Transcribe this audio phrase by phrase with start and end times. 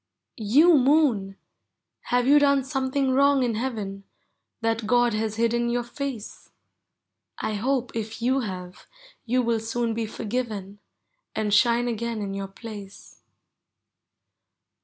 [0.37, 1.37] You Moon!
[2.05, 4.03] have you done something wrong in heaven,
[4.61, 6.49] That Mod has hidden your face?
[7.43, 8.87] 1 hope, if you have,
[9.27, 10.79] you will soon be forgiven,
[11.35, 13.21] And shine again in your place.